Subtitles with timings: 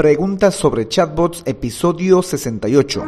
[0.00, 3.04] Preguntas sobre chatbots, episodio 68.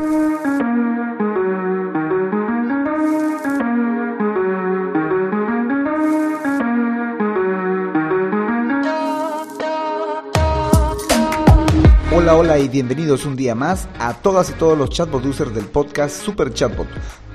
[12.14, 15.64] Hola, hola y bienvenidos un día más a todas y todos los chatbot users del
[15.64, 16.88] podcast Super Chatbot,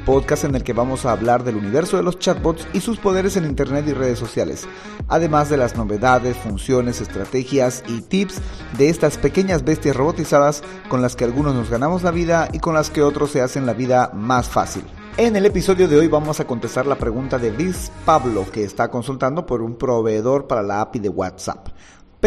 [0.08, 3.36] podcast en el que vamos a hablar del universo de los chatbots y sus poderes
[3.36, 4.66] en Internet y redes sociales,
[5.10, 8.40] además de las novedades, funciones, estrategias y tips
[8.78, 12.74] de estas pequeñas bestias robotizadas con las que algunos nos ganamos la vida y con
[12.74, 14.86] las que otros se hacen la vida más fácil.
[15.18, 18.90] En el episodio de hoy vamos a contestar la pregunta de Liz Pablo, que está
[18.90, 21.68] consultando por un proveedor para la API de WhatsApp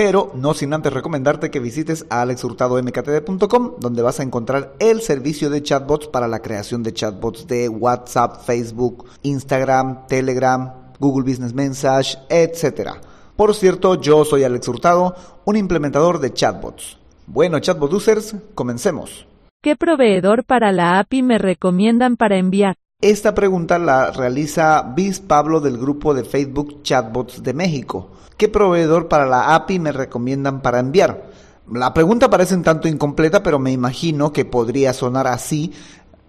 [0.03, 5.51] pero no sin antes recomendarte que visites a alexhurtadomktd.com donde vas a encontrar el servicio
[5.51, 12.17] de chatbots para la creación de chatbots de WhatsApp, Facebook, Instagram, Telegram, Google Business Message,
[12.31, 12.93] etc.
[13.37, 15.15] Por cierto, yo soy Alex Hurtado,
[15.45, 16.97] un implementador de chatbots.
[17.27, 19.27] Bueno, chatbot users, comencemos.
[19.63, 22.77] ¿Qué proveedor para la API me recomiendan para enviar?
[23.03, 28.11] Esta pregunta la realiza Bis Pablo del grupo de Facebook Chatbots de México.
[28.37, 31.31] ¿Qué proveedor para la API me recomiendan para enviar?
[31.73, 35.73] La pregunta parece un tanto incompleta, pero me imagino que podría sonar así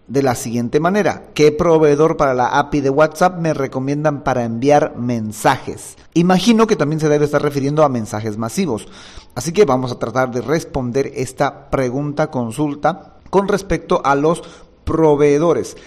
[0.08, 1.25] de la siguiente manera.
[1.33, 5.97] ¿Qué proveedor para la API de WhatsApp me recomiendan para enviar mensajes?
[6.13, 8.88] Imagino que también se debe estar refiriendo a mensajes masivos.
[9.35, 14.41] Así que vamos a tratar de responder esta pregunta consulta con respecto a los
[14.85, 15.78] proveedores.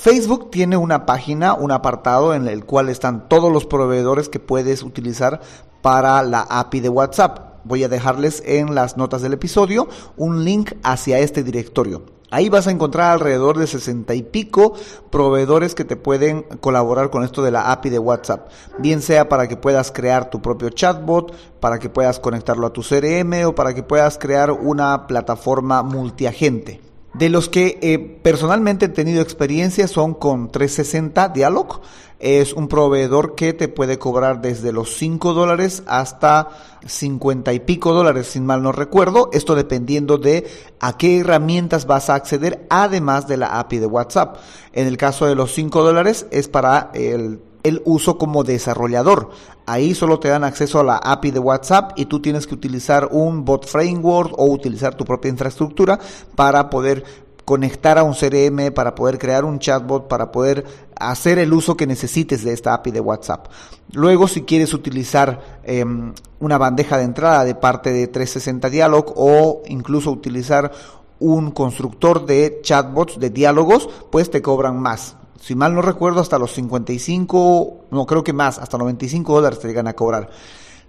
[0.00, 4.82] Facebook tiene una página, un apartado en el cual están todos los proveedores que puedes
[4.82, 5.42] utilizar
[5.82, 7.60] para la API de WhatsApp.
[7.64, 12.06] Voy a dejarles en las notas del episodio un link hacia este directorio.
[12.30, 14.72] Ahí vas a encontrar alrededor de 60 y pico
[15.10, 18.48] proveedores que te pueden colaborar con esto de la API de WhatsApp.
[18.78, 22.80] Bien sea para que puedas crear tu propio chatbot, para que puedas conectarlo a tu
[22.80, 26.89] CRM o para que puedas crear una plataforma multiagente.
[27.14, 31.80] De los que eh, personalmente he tenido experiencia son con 360 Dialog.
[32.20, 36.48] Es un proveedor que te puede cobrar desde los 5 dólares hasta
[36.86, 39.30] 50 y pico dólares, sin mal no recuerdo.
[39.32, 40.46] Esto dependiendo de
[40.78, 44.36] a qué herramientas vas a acceder, además de la API de WhatsApp.
[44.72, 49.30] En el caso de los 5 dólares es para el el uso como desarrollador.
[49.66, 53.08] Ahí solo te dan acceso a la API de WhatsApp y tú tienes que utilizar
[53.12, 55.98] un bot framework o utilizar tu propia infraestructura
[56.34, 57.04] para poder
[57.44, 60.64] conectar a un CRM, para poder crear un chatbot, para poder
[60.96, 63.48] hacer el uso que necesites de esta API de WhatsApp.
[63.92, 69.62] Luego, si quieres utilizar em, una bandeja de entrada de parte de 360 Dialog o
[69.66, 70.70] incluso utilizar
[71.18, 76.38] un constructor de chatbots, de diálogos, pues te cobran más si mal no recuerdo, hasta
[76.38, 80.30] los 55, no creo que más, hasta 95 dólares te llegan a cobrar.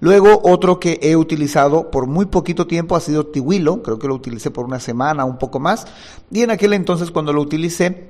[0.01, 4.16] Luego, otro que he utilizado por muy poquito tiempo ha sido Tiwilo, creo que lo
[4.16, 5.88] utilicé por una semana, un poco más,
[6.31, 8.09] y en aquel entonces cuando lo utilicé,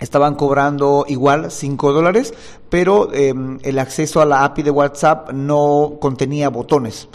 [0.00, 2.32] estaban cobrando igual 5 dólares,
[2.70, 7.08] pero em, el acceso a la API de WhatsApp no contenía botones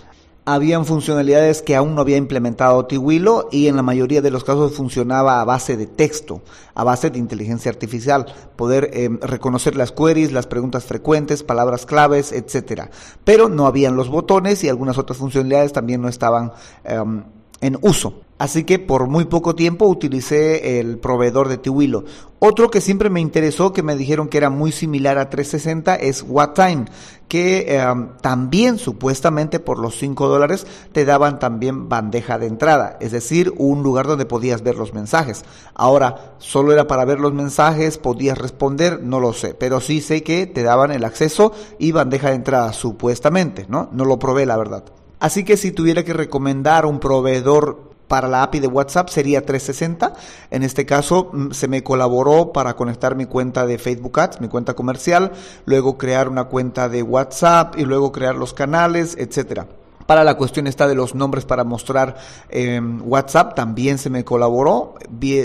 [0.53, 4.73] habían funcionalidades que aún no había implementado Tiwilo y en la mayoría de los casos
[4.73, 6.41] funcionaba a base de texto,
[6.73, 12.31] a base de inteligencia artificial, poder em, reconocer las queries, las preguntas frecuentes, palabras claves,
[12.31, 12.89] etcétera.
[13.23, 16.51] Pero no habían los botones y algunas otras funcionalidades también no estaban
[16.83, 17.23] em,
[17.61, 18.21] en uso.
[18.39, 22.05] Así que por muy poco tiempo utilicé el proveedor de Tiwilo.
[22.39, 26.23] Otro que siempre me interesó, que me dijeron que era muy similar a 360, es
[26.25, 26.85] WhatTime,
[27.27, 33.11] que em, también supuestamente por los 5 dólares te daban también bandeja de entrada, es
[33.11, 35.43] decir, un lugar donde podías ver los mensajes.
[35.73, 40.23] Ahora, solo era para ver los mensajes, podías responder, no lo sé, pero sí sé
[40.23, 43.89] que te daban el acceso y bandeja de entrada, supuestamente, ¿no?
[43.91, 44.85] No lo probé, la verdad.
[45.19, 50.13] Así que si tuviera que recomendar un proveedor para la API de WhatsApp sería 360.
[50.51, 54.49] En este caso mm, se me colaboró para conectar mi cuenta de Facebook Ads, mi
[54.49, 55.31] cuenta comercial,
[55.65, 59.67] luego crear una cuenta de WhatsApp y luego crear los canales, etcétera.
[60.05, 62.17] Para la cuestión está de los nombres para mostrar
[62.49, 64.95] em, WhatsApp también se me colaboró.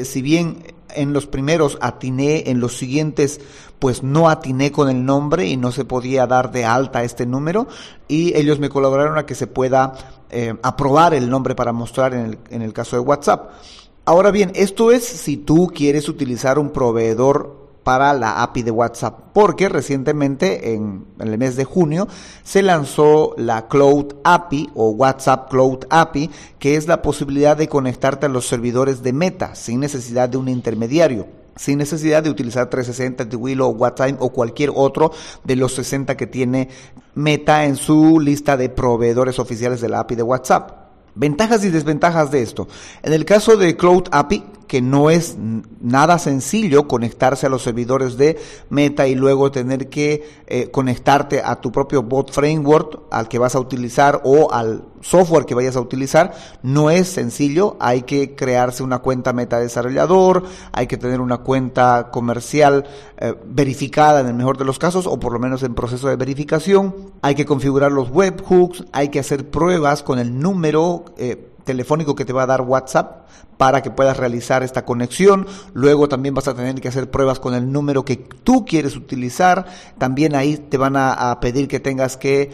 [0.04, 3.40] Si bien en los primeros atiné, en los siguientes
[3.78, 7.66] pues no atiné con el nombre y no se podía dar de alta este número
[8.08, 9.92] y ellos me colaboraron a que se pueda
[10.30, 13.50] eh, aprobar el nombre para mostrar en el, en el caso de WhatsApp.
[14.06, 19.20] Ahora bien, esto es si tú quieres utilizar un proveedor para la API de WhatsApp,
[19.32, 22.08] porque recientemente en, el mes de junio
[22.42, 28.26] se lanzó la Cloud API o WhatsApp Cloud API, que es la posibilidad de conectarte
[28.26, 31.26] a los servidores de Meta sin necesidad de un intermediario
[31.56, 35.12] sin necesidad de utilizar 360, Willow, WhatsApp o cualquier otro
[35.44, 36.68] de los 60 que tiene
[37.14, 40.84] Meta en su lista de proveedores oficiales de la API de WhatsApp.
[41.14, 42.66] Ventajas y desventajas de esto.
[43.04, 44.42] En el caso de Cloud API,
[44.74, 45.36] que no es
[45.80, 48.40] nada sencillo conectarse a los servidores de
[48.70, 53.54] Meta y luego tener que eh, conectarte a tu propio bot framework al que vas
[53.54, 56.34] a utilizar o al software que vayas a utilizar.
[56.64, 60.42] No es sencillo, hay que crearse una cuenta Meta desarrollador,
[60.72, 62.84] hay que tener una cuenta comercial
[63.18, 66.16] eh, verificada en el mejor de los casos o por lo menos en proceso de
[66.16, 67.12] verificación.
[67.22, 72.24] Hay que configurar los webhooks, hay que hacer pruebas con el número eh, telefónico que
[72.24, 73.26] te va a dar WhatsApp
[73.56, 75.46] para que puedas realizar esta conexión.
[75.72, 79.66] Luego también vas a tener que hacer pruebas con el número que tú quieres utilizar.
[79.98, 82.50] También ahí te van a, pedir que tengas que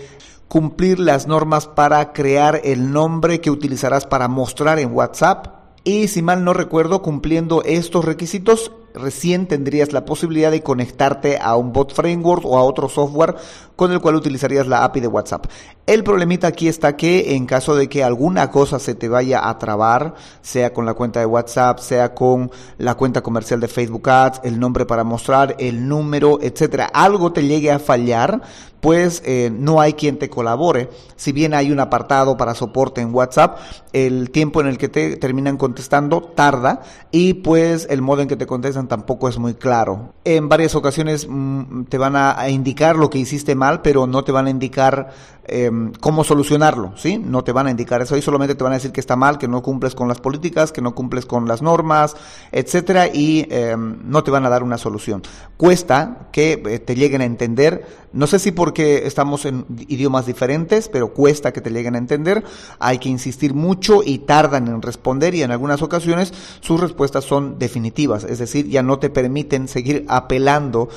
[0.48, 5.46] cumplir las normas para crear el nombre que utilizarás para mostrar en WhatsApp.
[5.84, 11.56] Y si mal no recuerdo, cumpliendo estos requisitos, recién tendrías la posibilidad de conectarte a
[11.56, 13.36] un bot framework o a otro software
[13.76, 15.46] con el cual utilizarías la API de WhatsApp.
[15.86, 19.58] El problemita aquí está que en caso de que alguna cosa se te vaya a
[19.58, 24.42] trabar, sea con la cuenta de WhatsApp, sea con la cuenta comercial de Facebook Ads,
[24.44, 28.42] el nombre para mostrar, el número, etcétera, algo te llegue a fallar,
[28.80, 30.90] pues eh, no hay quien te colabore.
[31.16, 33.58] Si bien hay un apartado para soporte en WhatsApp,
[33.92, 38.36] el tiempo en el que te terminan contestando tarda y pues el modo en que
[38.36, 40.14] te contestan tampoco es muy claro.
[40.24, 44.32] En varias ocasiones mm, te van a, indicar lo que hiciste mal, pero no te
[44.32, 45.10] van a indicar
[45.50, 47.18] em, cómo solucionarlo, ¿sí?
[47.18, 49.38] No te van a indicar eso, y solamente te van a decir que está mal,
[49.38, 52.16] que no cumples con las políticas, que no cumples con las normas,
[52.52, 55.22] etcétera, y em, no te van a dar una solución.
[55.56, 60.88] Cuesta que eh, te lleguen a entender, no sé si porque estamos en idiomas diferentes,
[60.88, 62.44] pero cuesta que te lleguen a entender,
[62.78, 67.58] hay que insistir mucho y tardan en responder y en algunas ocasiones sus respuestas son
[67.58, 70.88] definitivas, es decir, ya no te permiten seguir apelando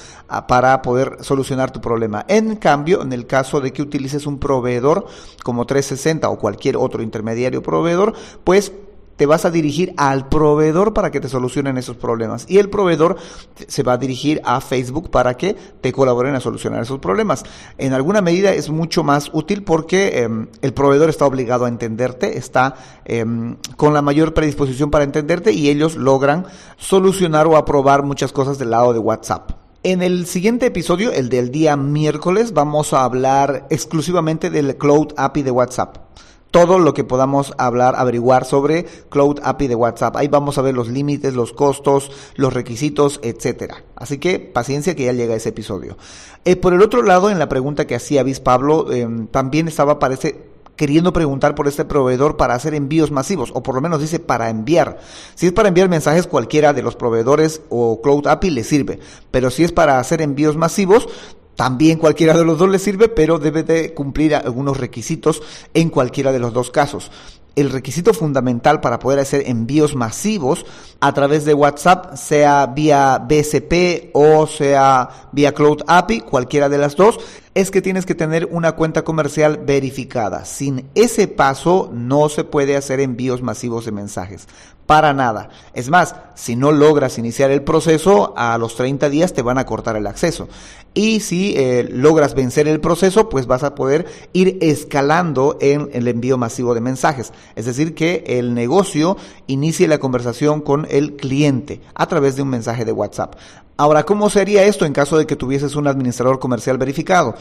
[0.47, 2.25] para poder solucionar tu problema.
[2.27, 5.07] En cambio, en el caso de que utilices un proveedor
[5.44, 8.13] como 360 o cualquier otro intermediario proveedor,
[8.44, 8.74] pues
[9.16, 12.45] te vas a dirigir al proveedor para que te solucionen esos problemas.
[12.50, 13.18] Y el proveedor
[13.68, 17.44] se va a dirigir a Facebook para que te colaboren a solucionar esos problemas.
[17.78, 22.38] En alguna medida es mucho más útil porque em, el proveedor está obligado a entenderte,
[22.38, 22.75] está
[23.06, 26.45] em, con la mayor predisposición para entenderte y ellos logran
[26.78, 29.62] solucionar o aprobar muchas cosas del lado de WhatsApp.
[29.85, 35.44] En el siguiente episodio, el del día miércoles, vamos a hablar exclusivamente del Cloud API
[35.44, 35.97] de WhatsApp
[36.51, 40.15] todo lo que podamos hablar, averiguar sobre Cloud API de WhatsApp.
[40.15, 43.83] Ahí vamos a ver los límites, los costos, los requisitos, etcétera.
[43.95, 45.97] Así que paciencia que ya llega ese episodio.
[46.45, 49.97] Eh, por el otro lado, en la pregunta que hacía Bis Pablo, em, también estaba,
[49.97, 54.19] parece, queriendo preguntar por este proveedor para hacer envíos masivos, o por lo menos dice
[54.19, 54.99] para enviar.
[55.35, 58.99] Si es para enviar mensajes, cualquiera de los proveedores o Cloud API le sirve,
[59.31, 61.07] pero si es para hacer envíos masivos,
[61.55, 65.41] también cualquiera de los dos le sirve, pero debe de cumplir algunos requisitos
[65.73, 67.11] en cualquiera de los dos casos.
[67.55, 70.65] El requisito fundamental para poder hacer envíos masivos
[71.00, 76.95] a través de WhatsApp, sea vía BSP o sea vía Cloud API, cualquiera de las
[76.95, 77.19] dos,
[77.53, 80.45] es que tienes que tener una cuenta comercial verificada.
[80.45, 84.47] Sin ese paso no se puede hacer envíos masivos de mensajes.
[84.85, 85.49] Para nada.
[85.73, 89.65] Es más, si no logras iniciar el proceso, a los 30 días te van a
[89.65, 90.49] cortar el acceso.
[90.94, 96.07] Y si eh, logras vencer el proceso, pues vas a poder ir escalando en el
[96.07, 97.31] envío masivo de mensajes.
[97.56, 99.18] Es decir, que el negocio
[99.48, 103.35] inicie la conversación con el cliente a través de un mensaje de WhatsApp.
[103.78, 107.35] Ahora, ¿cómo sería esto en caso de que tuvieses un administrador comercial verificado?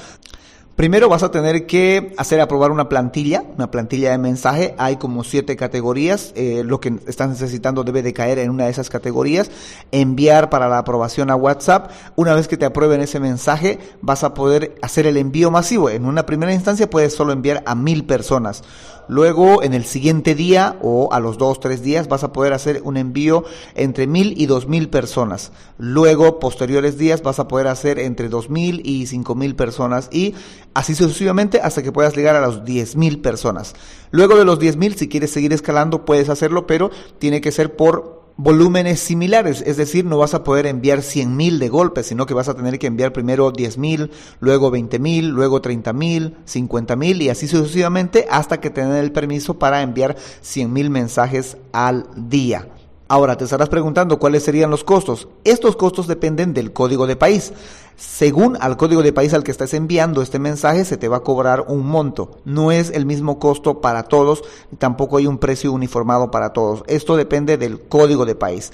[0.76, 4.74] Primero vas a tener que hacer aprobar una plantilla, una plantilla de mensaje.
[4.78, 6.32] Hay como siete categorías.
[6.34, 9.50] Eh, lo que estás necesitando debe de caer en una de esas categorías.
[9.90, 11.90] Enviar para la aprobación a WhatsApp.
[12.16, 15.90] Una vez que te aprueben ese mensaje, vas a poder hacer el envío masivo.
[15.90, 18.62] En una primera instancia puedes solo enviar a mil personas.
[19.08, 22.80] Luego, en el siguiente día o a los dos, tres días, vas a poder hacer
[22.84, 23.44] un envío
[23.74, 25.52] entre mil y dos mil personas.
[25.78, 30.34] Luego, posteriores días, vas a poder hacer entre dos mil y cinco mil personas y
[30.74, 33.74] así sucesivamente hasta que puedas llegar a los diez mil personas.
[34.10, 37.76] Luego de los diez mil, si quieres seguir escalando, puedes hacerlo, pero tiene que ser
[37.76, 42.26] por volúmenes similares, es decir, no vas a poder enviar 100 mil de golpe, sino
[42.26, 44.10] que vas a tener que enviar primero 10 mil,
[44.40, 49.12] luego 20 mil, luego 30 mil, 50 mil y así sucesivamente hasta que tengan el
[49.12, 52.68] permiso para enviar 100 mil mensajes al día.
[53.08, 55.28] Ahora te estarás preguntando cuáles serían los costos.
[55.44, 57.52] Estos costos dependen del código de país.
[57.96, 61.22] Según al código de país al que estás enviando este mensaje, se te va a
[61.22, 62.38] cobrar un monto.
[62.44, 64.42] No es el mismo costo para todos,
[64.78, 66.84] tampoco hay un precio uniformado para todos.
[66.86, 68.72] Esto depende del código de país.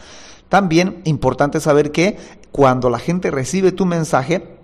[0.49, 2.17] También importante saber que
[2.53, 4.59] cuando la gente recibe tu mensaje,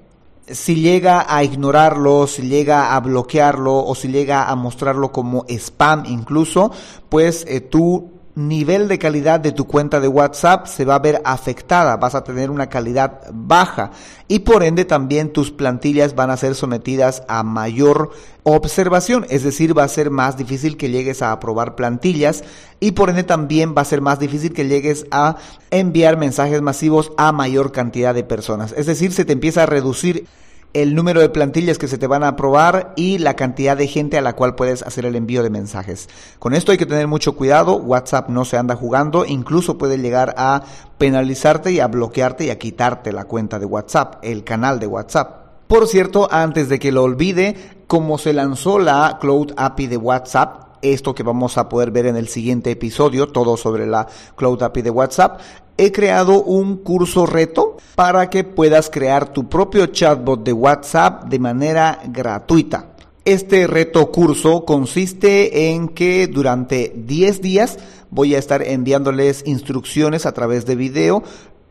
[0.47, 6.04] si llega a ignorarlo, si llega a bloquearlo o si llega a mostrarlo como spam
[6.06, 6.71] incluso,
[7.09, 11.22] pues eh, tú nivel de calidad de tu cuenta de WhatsApp se va a ver
[11.24, 13.92] afectada, vas a tener una calidad baja
[14.26, 18.10] y por ende también tus plantillas van a ser sometidas a mayor
[18.42, 22.42] observación, es decir, va a ser más difícil que llegues a aprobar plantillas
[22.80, 25.36] y por ende también va a ser más difícil que llegues a
[25.70, 30.26] enviar mensajes masivos a mayor cantidad de personas, es decir, se te empieza a reducir
[30.75, 34.19] el número de plantillas que se te van a aprobar y la cantidad de gente
[34.19, 36.09] a la cual puedes hacer el envío de mensajes.
[36.40, 40.35] Con esto hay que tener mucho cuidado, WhatsApp no se anda jugando, incluso puede llegar
[40.37, 40.62] a
[40.99, 45.45] penalizarte y a bloquearte y a quitarte la cuenta de WhatsApp, el canal de WhatsApp.
[45.69, 50.74] Por cierto, antes de que lo olvide, como se lanzó la Cloud API de WhatsApp,
[50.92, 54.82] esto que vamos a poder ver en el siguiente episodio, todo sobre la Cloud API
[54.82, 55.40] de WhatsApp,
[55.76, 61.38] he creado un curso reto para que puedas crear tu propio chatbot de WhatsApp de
[61.38, 62.90] manera gratuita.
[63.24, 67.78] Este reto curso consiste en que durante 10 días
[68.10, 71.22] voy a estar enviándoles instrucciones a través de video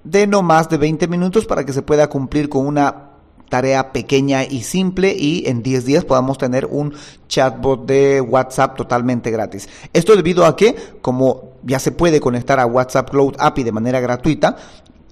[0.04, 3.13] de no más de 20 minutos para que se pueda cumplir con una
[3.54, 6.96] tarea pequeña y simple y en 10 días podamos tener un
[7.28, 9.70] chatbot de WhatsApp totalmente gratis.
[9.94, 14.00] Esto debido a que, como ya se puede conectar a WhatsApp Cloud API de manera
[14.00, 14.58] gratuita,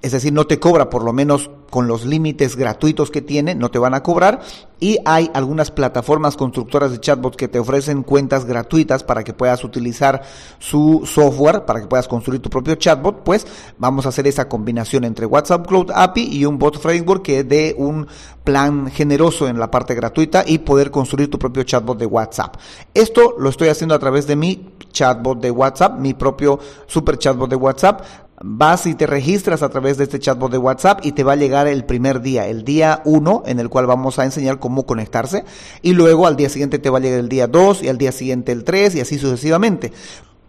[0.01, 3.69] es decir, no te cobra por lo menos con los límites gratuitos que tiene, no
[3.69, 4.41] te van a cobrar.
[4.79, 9.63] Y hay algunas plataformas constructoras de chatbots que te ofrecen cuentas gratuitas para que puedas
[9.63, 10.23] utilizar
[10.57, 13.23] su software, para que puedas construir tu propio chatbot.
[13.23, 13.45] Pues
[13.77, 17.75] vamos a hacer esa combinación entre WhatsApp Cloud API y un bot framework que dé
[17.77, 18.07] un
[18.43, 22.55] plan generoso en la parte gratuita y poder construir tu propio chatbot de WhatsApp.
[22.93, 27.49] Esto lo estoy haciendo a través de mi chatbot de WhatsApp, mi propio super chatbot
[27.49, 28.01] de WhatsApp
[28.43, 31.37] vas y te registras a través de este chatbot de WhatsApp y te va a
[31.37, 35.45] llegar el primer día, el día 1, en el cual vamos a enseñar cómo conectarse,
[35.81, 38.11] y luego al día siguiente te va a llegar el día 2 y al día
[38.11, 39.91] siguiente el 3 y así sucesivamente.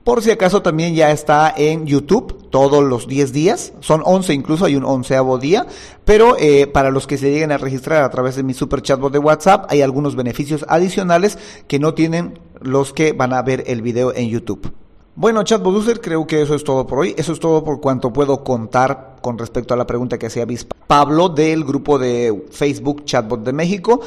[0.04, 4.64] Por si acaso también ya está en YouTube todos los 10 días, son 11 incluso,
[4.64, 5.66] hay un onceavo día,
[6.04, 9.12] pero eh, para los que se lleguen a registrar a través de mi super chatbot
[9.12, 13.80] de WhatsApp hay algunos beneficios adicionales que no tienen los que van a ver el
[13.80, 14.72] video en YouTube.
[15.14, 17.14] Bueno, Chatbot User, creo que eso es todo por hoy.
[17.18, 20.46] Eso es todo por cuanto puedo contar con respecto a la pregunta que hacía
[20.86, 24.00] Pablo del grupo de Facebook Chatbot de México.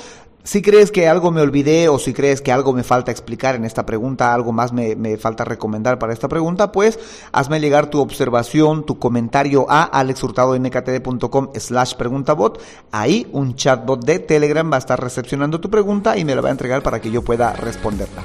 [0.43, 3.65] Si crees que algo me olvidé o si crees que algo me falta explicar en
[3.65, 6.99] esta pregunta, algo más me, me, falta recomendar para esta pregunta, pues
[7.31, 12.61] hazme llegar tu observación, tu comentario a alexhurtadonktd.com slash preguntabot.
[12.91, 16.49] Ahí un chatbot de Telegram va a estar recepcionando tu pregunta y me la va
[16.49, 18.23] a entregar para que yo pueda responderla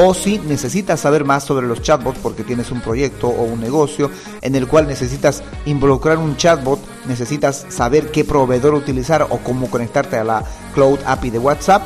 [0.00, 4.12] o si necesitas saber más sobre los chatbots porque tienes un proyecto o un negocio
[4.42, 6.78] en el cual necesitas involucrar un chatbot,
[7.08, 11.82] necesitas saber qué proveedor utilizar o cómo conectarte a la Cloud API de WhatsApp,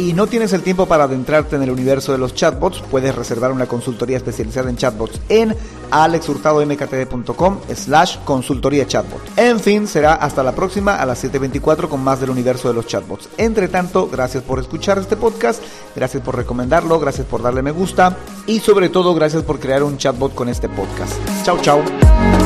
[0.00, 3.52] y no tienes el tiempo para adentrarte en el universo de los chatbots, puedes reservar
[3.52, 5.54] una consultoría especializada en chatbots en
[5.90, 9.20] alexhurtadomktd.com slash consultoría chatbot.
[9.36, 12.86] En fin, será hasta la próxima a las 7.24 con más del universo de los
[12.86, 13.28] chatbots.
[13.36, 15.62] Entre tanto, gracias por escuchar este podcast,
[15.94, 18.16] gracias por recomendarlo, gracias por darle me gusta
[18.46, 21.12] y sobre todo gracias por crear un chatbot con este podcast.
[21.44, 22.39] Chao, chao.